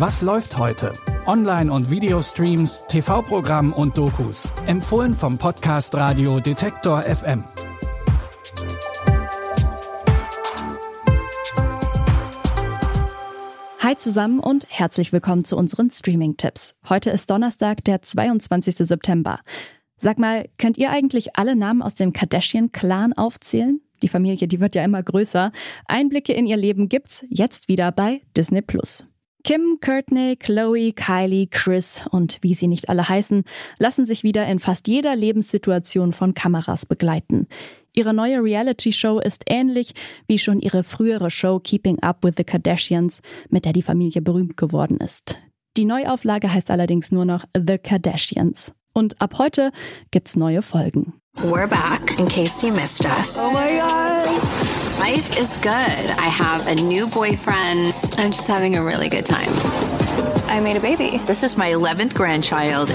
Was 0.00 0.22
läuft 0.22 0.56
heute? 0.56 0.94
Online- 1.26 1.70
und 1.70 1.90
Videostreams, 1.90 2.84
TV-Programm 2.88 3.74
und 3.74 3.98
Dokus. 3.98 4.48
Empfohlen 4.66 5.12
vom 5.12 5.36
Podcast 5.36 5.94
Radio 5.94 6.40
Detektor 6.40 7.02
FM. 7.02 7.44
Hi 13.80 13.94
zusammen 13.98 14.40
und 14.40 14.64
herzlich 14.70 15.12
willkommen 15.12 15.44
zu 15.44 15.58
unseren 15.58 15.90
Streaming-Tipps. 15.90 16.76
Heute 16.88 17.10
ist 17.10 17.28
Donnerstag, 17.28 17.84
der 17.84 18.00
22. 18.00 18.76
September. 18.78 19.40
Sag 19.98 20.18
mal, 20.18 20.48
könnt 20.56 20.78
ihr 20.78 20.90
eigentlich 20.90 21.36
alle 21.36 21.54
Namen 21.54 21.82
aus 21.82 21.92
dem 21.92 22.14
Kardashian-Clan 22.14 23.12
aufzählen? 23.12 23.82
Die 24.00 24.08
Familie, 24.08 24.48
die 24.48 24.60
wird 24.60 24.74
ja 24.74 24.82
immer 24.82 25.02
größer. 25.02 25.52
Einblicke 25.84 26.32
in 26.32 26.46
ihr 26.46 26.56
Leben 26.56 26.88
gibt's 26.88 27.22
jetzt 27.28 27.68
wieder 27.68 27.92
bei 27.92 28.22
Disney 28.34 28.62
Plus. 28.62 29.04
Kim, 29.42 29.78
Courtney, 29.80 30.36
Chloe, 30.36 30.92
Kylie, 30.92 31.46
Chris 31.46 32.02
und 32.10 32.38
wie 32.42 32.54
sie 32.54 32.68
nicht 32.68 32.88
alle 32.88 33.08
heißen, 33.08 33.44
lassen 33.78 34.04
sich 34.04 34.22
wieder 34.22 34.46
in 34.46 34.58
fast 34.58 34.88
jeder 34.88 35.16
Lebenssituation 35.16 36.12
von 36.12 36.34
Kameras 36.34 36.86
begleiten. 36.86 37.46
Ihre 37.92 38.14
neue 38.14 38.42
Reality-Show 38.42 39.18
ist 39.18 39.44
ähnlich 39.48 39.94
wie 40.26 40.38
schon 40.38 40.60
ihre 40.60 40.82
frühere 40.82 41.30
Show 41.30 41.58
Keeping 41.58 41.98
Up 42.00 42.22
with 42.22 42.34
the 42.36 42.44
Kardashians, 42.44 43.20
mit 43.48 43.64
der 43.64 43.72
die 43.72 43.82
Familie 43.82 44.22
berühmt 44.22 44.56
geworden 44.56 44.98
ist. 44.98 45.38
Die 45.76 45.84
Neuauflage 45.84 46.52
heißt 46.52 46.70
allerdings 46.70 47.10
nur 47.10 47.24
noch 47.24 47.44
The 47.56 47.78
Kardashians. 47.78 48.72
Und 48.92 49.20
ab 49.20 49.38
heute 49.38 49.70
gibt's 50.10 50.36
neue 50.36 50.62
Folgen. 50.62 51.14
We're 51.36 51.68
back 51.68 52.18
in 52.18 52.26
case 52.26 52.66
you 52.66 52.72
missed 52.72 53.04
us. 53.06 53.36
Oh 53.38 53.52
my 53.52 53.78
god. 53.78 54.79
Life 55.00 55.38
is 55.38 55.56
good. 55.56 55.72
I 55.72 56.28
have 56.28 56.66
a 56.66 56.74
new 56.74 57.06
boyfriend. 57.06 57.94
I'm 58.18 58.32
just 58.32 58.46
having 58.46 58.76
a 58.76 58.84
really 58.84 59.08
good 59.08 59.24
time. 59.24 59.48
I 60.46 60.60
made 60.60 60.76
a 60.76 60.80
baby. 60.80 61.16
This 61.26 61.42
is 61.42 61.56
my 61.56 61.70
11th 61.72 62.12
grandchild. 62.14 62.90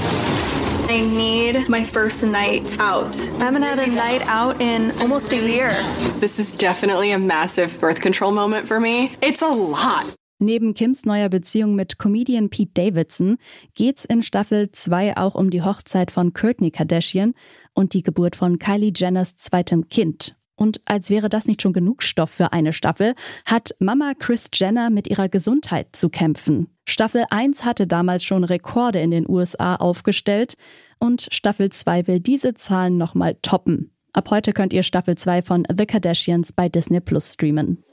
I 0.88 0.99
need 0.99 1.67
my 1.67 1.83
first 1.83 2.21
night 2.23 2.77
out. 2.79 3.19
I 3.39 3.45
haven't 3.45 3.63
had 3.63 3.79
a 3.79 3.88
night 3.88 4.21
out 4.27 4.61
in 4.61 4.91
almost 5.02 5.33
a 5.33 5.38
year. 5.38 5.71
This 6.19 6.38
is 6.38 6.52
definitely 6.52 7.11
a 7.11 7.17
massive 7.17 7.81
birth 7.81 8.02
control 8.02 8.31
moment 8.31 8.67
for 8.67 8.79
me. 8.79 9.16
It's 9.23 9.41
a 9.41 9.47
lot. 9.49 10.05
Neben 10.38 10.75
Kims 10.75 11.05
neuer 11.05 11.29
Beziehung 11.29 11.73
mit 11.75 11.97
Comedian 11.97 12.49
Pete 12.49 12.73
Davidson 12.75 13.38
geht's 13.73 14.05
in 14.05 14.22
Staffel 14.22 14.72
2 14.72 15.17
auch 15.17 15.33
um 15.33 15.49
die 15.49 15.63
Hochzeit 15.63 16.11
von 16.11 16.33
Kourtney 16.33 16.69
Kardashian 16.69 17.33
und 17.73 17.94
die 17.94 18.03
Geburt 18.03 18.35
von 18.35 18.59
Kylie 18.59 18.94
Jenners 18.95 19.35
zweitem 19.38 19.89
Kind. 19.89 20.35
Und 20.55 20.81
als 20.85 21.09
wäre 21.09 21.29
das 21.29 21.47
nicht 21.47 21.61
schon 21.61 21.73
genug 21.73 22.03
Stoff 22.03 22.29
für 22.29 22.53
eine 22.53 22.73
Staffel, 22.73 23.13
hat 23.45 23.75
Mama 23.79 24.13
Chris 24.17 24.49
Jenner 24.53 24.89
mit 24.89 25.07
ihrer 25.07 25.27
Gesundheit 25.27 25.95
zu 25.95 26.09
kämpfen. 26.09 26.67
Staffel 26.85 27.25
1 27.29 27.65
hatte 27.65 27.87
damals 27.87 28.23
schon 28.23 28.43
Rekorde 28.43 28.99
in 29.01 29.11
den 29.11 29.27
USA 29.27 29.75
aufgestellt 29.75 30.55
und 30.99 31.27
Staffel 31.31 31.71
2 31.71 32.07
will 32.07 32.19
diese 32.19 32.53
Zahlen 32.53 32.97
nochmal 32.97 33.35
toppen. 33.41 33.91
Ab 34.13 34.29
heute 34.31 34.53
könnt 34.53 34.71
ihr 34.71 34.83
Staffel 34.83 35.17
2 35.17 35.41
von 35.41 35.67
The 35.75 35.85
Kardashians 35.85 36.53
bei 36.53 36.69
Disney 36.69 37.01
Plus 37.01 37.33
streamen. 37.33 37.83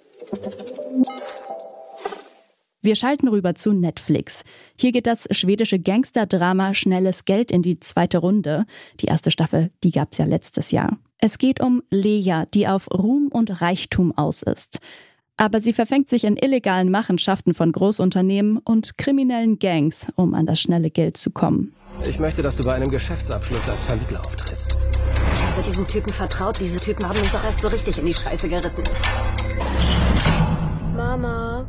Wir 2.85 2.97
schalten 2.97 3.29
rüber 3.29 3.55
zu 3.55 3.73
Netflix. 3.73 4.43
Hier 4.77 4.91
geht 4.91 5.07
das 5.07 5.29
schwedische 5.31 5.79
Gangsterdrama 5.79 6.75
Schnelles 6.75 7.25
Geld 7.25 7.53
in 7.53 7.63
die 7.63 7.79
zweite 7.79 8.19
Runde. 8.19 8.65
Die 8.99 9.07
erste 9.07 9.31
Staffel, 9.31 9.71
die 9.85 9.93
gab's 9.93 10.19
ja 10.19 10.25
letztes 10.25 10.73
Jahr. 10.73 10.99
Es 11.19 11.39
geht 11.39 11.61
um 11.61 11.85
Lea, 11.91 12.43
die 12.53 12.67
auf 12.67 12.91
Ruhm 12.91 13.29
und 13.29 13.63
Reichtum 13.63 14.11
aus 14.19 14.43
ist. 14.43 14.81
Aber 15.37 15.61
sie 15.61 15.73
verfängt 15.73 16.09
sich 16.09 16.25
in 16.25 16.37
illegalen 16.37 16.91
Machenschaften 16.91 17.55
von 17.55 17.71
Großunternehmen 17.71 18.59
und 18.59 18.99
kriminellen 18.99 19.61
Gangs, 19.61 20.09
um 20.17 20.35
an 20.35 20.47
das 20.47 20.61
schnelle 20.61 20.91
Geld 20.91 21.17
zu 21.17 21.31
kommen. 21.31 21.73
Ich 22.05 22.19
möchte, 22.19 22.43
dass 22.43 22.57
du 22.57 22.65
bei 22.65 22.75
einem 22.75 22.91
Geschäftsabschluss 22.91 23.69
als 23.69 23.85
Vermittler 23.85 24.27
auftrittst. 24.27 24.77
Ich 25.37 25.57
habe 25.57 25.63
diesen 25.69 25.87
Typen 25.87 26.13
vertraut. 26.13 26.59
Diese 26.59 26.81
Typen 26.81 27.09
haben 27.09 27.21
mich 27.21 27.31
doch 27.31 27.45
erst 27.45 27.61
so 27.61 27.69
richtig 27.69 27.97
in 27.99 28.07
die 28.07 28.15
Scheiße 28.15 28.49
geritten. 28.49 28.83
Mama, 30.97 31.65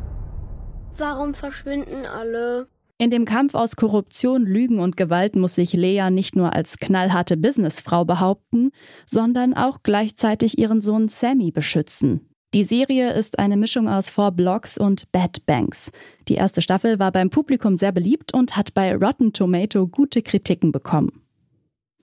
warum 0.98 1.34
verschwinden 1.34 2.06
alle? 2.06 2.68
In 2.96 3.10
dem 3.10 3.24
Kampf 3.24 3.54
aus 3.54 3.74
Korruption, 3.76 4.46
Lügen 4.46 4.78
und 4.78 4.96
Gewalt 4.96 5.34
muss 5.34 5.56
sich 5.56 5.72
Lea 5.72 6.10
nicht 6.10 6.36
nur 6.36 6.52
als 6.52 6.78
knallharte 6.78 7.36
Businessfrau 7.36 8.04
behaupten, 8.04 8.70
sondern 9.04 9.54
auch 9.54 9.82
gleichzeitig 9.82 10.58
ihren 10.58 10.80
Sohn 10.80 11.08
Sammy 11.08 11.50
beschützen. 11.50 12.28
Die 12.54 12.62
Serie 12.62 13.12
ist 13.12 13.40
eine 13.40 13.56
Mischung 13.56 13.88
aus 13.88 14.10
Four 14.10 14.30
Blocks 14.30 14.78
und 14.78 15.10
Bad 15.10 15.44
Banks. 15.44 15.90
Die 16.28 16.36
erste 16.36 16.62
Staffel 16.62 17.00
war 17.00 17.10
beim 17.10 17.28
Publikum 17.28 17.76
sehr 17.76 17.90
beliebt 17.90 18.32
und 18.32 18.56
hat 18.56 18.74
bei 18.74 18.94
Rotten 18.94 19.32
Tomato 19.32 19.88
gute 19.88 20.22
Kritiken 20.22 20.70
bekommen. 20.70 21.24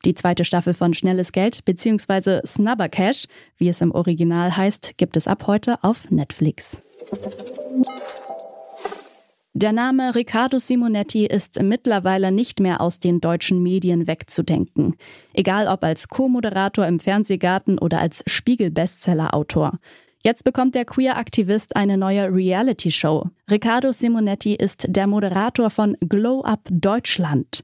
Die 0.03 0.13
zweite 0.13 0.44
Staffel 0.44 0.74
von 0.74 0.94
Schnelles 0.94 1.31
Geld 1.31 1.63
bzw. 1.63 2.41
Snubber 2.46 2.90
Cash, 2.90 3.28
wie 3.56 3.69
es 3.69 3.80
im 3.80 3.91
Original 3.91 4.57
heißt, 4.57 4.97
gibt 4.97 5.16
es 5.16 5.25
ab 5.25 5.47
heute 5.47 5.81
auf 5.84 6.12
Netflix. 6.12 6.81
Der 9.53 9.73
Name 9.73 10.16
Riccardo 10.16 10.59
Simonetti 10.59 11.25
ist 11.25 11.62
mittlerweile 11.62 12.31
nicht 12.31 12.62
mehr 12.62 12.79
aus 12.79 13.00
den 13.00 13.19
deutschen 13.19 13.62
Medien 13.62 14.07
wegzudenken. 14.07 14.95
Egal 15.34 15.67
ob 15.67 15.84
als 15.84 16.07
Co-Moderator 16.07 16.88
im 16.88 17.01
Fernsehgarten 17.01 17.78
oder 17.78 18.00
als 18.00 18.23
Spiegel-Bestseller-Autor. 18.28 19.78
Jetzt 20.23 20.45
bekommt 20.45 20.73
der 20.73 20.85
Queer-Aktivist 20.85 21.75
eine 21.75 21.97
neue 21.97 22.34
Reality-Show. 22.34 23.25
Riccardo 23.50 23.91
Simonetti 23.91 24.56
ist 24.56 24.85
der 24.88 25.07
Moderator 25.07 25.69
von 25.69 25.97
Glow 26.00 26.44
Up 26.44 26.69
Deutschland. 26.72 27.62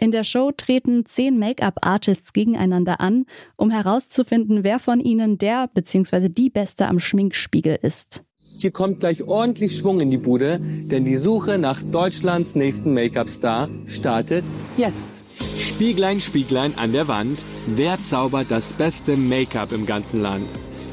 In 0.00 0.10
der 0.10 0.24
Show 0.24 0.50
treten 0.50 1.06
zehn 1.06 1.38
Make-up-Artists 1.38 2.32
gegeneinander 2.32 3.00
an, 3.00 3.26
um 3.56 3.70
herauszufinden, 3.70 4.64
wer 4.64 4.80
von 4.80 4.98
ihnen 4.98 5.38
der 5.38 5.68
bzw. 5.68 6.30
die 6.30 6.50
Beste 6.50 6.88
am 6.88 6.98
Schminkspiegel 6.98 7.78
ist. 7.80 8.24
Hier 8.60 8.72
kommt 8.72 8.98
gleich 8.98 9.22
ordentlich 9.22 9.78
Schwung 9.78 10.00
in 10.00 10.10
die 10.10 10.18
Bude, 10.18 10.58
denn 10.60 11.04
die 11.04 11.14
Suche 11.14 11.58
nach 11.58 11.80
Deutschlands 11.80 12.56
nächsten 12.56 12.92
Make-up-Star 12.92 13.68
startet 13.86 14.44
jetzt. 14.76 15.24
Spieglein, 15.60 16.20
Spieglein 16.20 16.72
an 16.76 16.90
der 16.90 17.06
Wand, 17.06 17.38
wer 17.66 18.02
zaubert 18.02 18.46
das 18.50 18.72
beste 18.72 19.16
Make-up 19.16 19.70
im 19.70 19.86
ganzen 19.86 20.22
Land? 20.22 20.44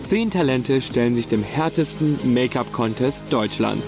Zehn 0.07 0.29
Talente 0.29 0.79
stellen 0.79 1.15
sich 1.15 1.27
dem 1.27 1.41
härtesten 1.41 2.19
Make-up-Contest 2.35 3.33
Deutschlands. 3.33 3.87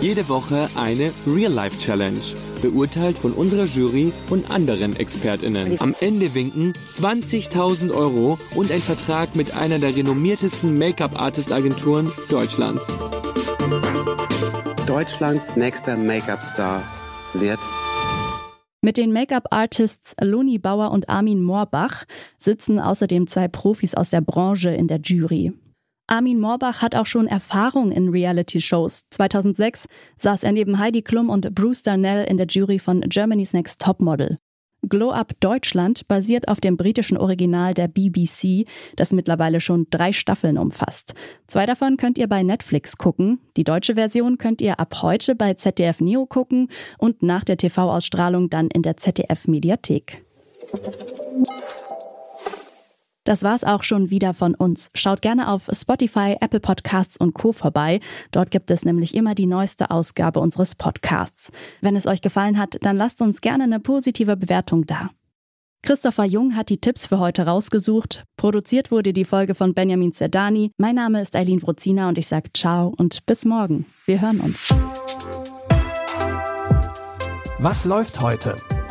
Jede 0.00 0.28
Woche 0.28 0.68
eine 0.76 1.10
Real-Life-Challenge, 1.26 2.22
beurteilt 2.70 3.18
von 3.18 3.32
unserer 3.32 3.64
Jury 3.64 4.12
und 4.30 4.50
anderen 4.50 4.96
ExpertInnen. 4.96 5.80
Am 5.80 5.94
Ende 6.00 6.34
winken 6.34 6.72
20.000 6.94 7.92
Euro 7.92 8.38
und 8.54 8.72
ein 8.72 8.80
Vertrag 8.80 9.36
mit 9.36 9.54
einer 9.54 9.78
der 9.78 9.94
renommiertesten 9.94 10.78
Make-up-Artist-Agenturen 10.78 12.10
Deutschlands. 12.30 12.86
Deutschlands 14.86 15.56
nächster 15.56 15.96
Make-up-Star 15.96 16.82
wird 17.34 17.58
mit 18.80 18.98
den 18.98 19.12
Make-up-Artists 19.14 20.14
Loni 20.20 20.58
Bauer 20.58 20.90
und 20.90 21.08
Armin 21.08 21.42
Moorbach 21.42 22.04
sitzen 22.36 22.78
außerdem 22.78 23.26
zwei 23.26 23.48
Profis 23.48 23.94
aus 23.94 24.10
der 24.10 24.20
Branche 24.20 24.70
in 24.70 24.88
der 24.88 25.00
Jury. 25.00 25.54
Armin 26.06 26.38
Moorbach 26.38 26.82
hat 26.82 26.94
auch 26.94 27.06
schon 27.06 27.26
Erfahrung 27.26 27.90
in 27.90 28.10
Reality-Shows. 28.10 29.04
2006 29.10 29.86
saß 30.18 30.42
er 30.42 30.52
neben 30.52 30.78
Heidi 30.78 31.02
Klum 31.02 31.30
und 31.30 31.54
Bruce 31.54 31.82
Darnell 31.82 32.26
in 32.26 32.36
der 32.36 32.46
Jury 32.46 32.78
von 32.78 33.00
Germany's 33.02 33.54
Next 33.54 33.80
Topmodel. 33.80 34.38
Glow 34.86 35.12
Up 35.12 35.32
Deutschland 35.40 36.06
basiert 36.08 36.48
auf 36.48 36.60
dem 36.60 36.76
britischen 36.76 37.16
Original 37.16 37.72
der 37.72 37.88
BBC, 37.88 38.66
das 38.96 39.12
mittlerweile 39.12 39.60
schon 39.60 39.86
drei 39.88 40.12
Staffeln 40.12 40.58
umfasst. 40.58 41.14
Zwei 41.46 41.64
davon 41.64 41.96
könnt 41.96 42.18
ihr 42.18 42.28
bei 42.28 42.42
Netflix 42.42 42.98
gucken. 42.98 43.40
Die 43.56 43.64
deutsche 43.64 43.94
Version 43.94 44.36
könnt 44.36 44.60
ihr 44.60 44.78
ab 44.78 45.02
heute 45.02 45.34
bei 45.34 45.54
ZDF 45.54 46.00
Neo 46.00 46.26
gucken 46.26 46.68
und 46.98 47.22
nach 47.22 47.44
der 47.44 47.56
TV-Ausstrahlung 47.56 48.50
dann 48.50 48.68
in 48.68 48.82
der 48.82 48.98
ZDF 48.98 49.48
Mediathek. 49.48 50.22
Das 53.24 53.42
war's 53.42 53.64
auch 53.64 53.82
schon 53.82 54.10
wieder 54.10 54.34
von 54.34 54.54
uns. 54.54 54.90
Schaut 54.94 55.22
gerne 55.22 55.48
auf 55.48 55.68
Spotify, 55.72 56.36
Apple 56.40 56.60
Podcasts 56.60 57.16
und 57.16 57.34
Co. 57.34 57.52
vorbei. 57.52 58.00
Dort 58.30 58.50
gibt 58.50 58.70
es 58.70 58.84
nämlich 58.84 59.14
immer 59.14 59.34
die 59.34 59.46
neueste 59.46 59.90
Ausgabe 59.90 60.40
unseres 60.40 60.74
Podcasts. 60.74 61.50
Wenn 61.80 61.96
es 61.96 62.06
euch 62.06 62.20
gefallen 62.20 62.58
hat, 62.58 62.76
dann 62.82 62.96
lasst 62.96 63.22
uns 63.22 63.40
gerne 63.40 63.64
eine 63.64 63.80
positive 63.80 64.36
Bewertung 64.36 64.86
da. 64.86 65.10
Christopher 65.82 66.24
Jung 66.24 66.56
hat 66.56 66.70
die 66.70 66.80
Tipps 66.80 67.06
für 67.06 67.18
heute 67.18 67.44
rausgesucht. 67.46 68.24
Produziert 68.38 68.90
wurde 68.90 69.12
die 69.12 69.26
Folge 69.26 69.54
von 69.54 69.74
Benjamin 69.74 70.12
Zerdani. 70.12 70.70
Mein 70.78 70.94
Name 70.94 71.20
ist 71.20 71.36
Eileen 71.36 71.62
Wrozina 71.62 72.08
und 72.08 72.16
ich 72.16 72.26
sage 72.26 72.50
ciao 72.54 72.94
und 72.96 73.26
bis 73.26 73.44
morgen. 73.44 73.84
Wir 74.06 74.20
hören 74.22 74.40
uns. 74.40 74.72
Was 77.58 77.84
läuft 77.84 78.20
heute? 78.20 78.56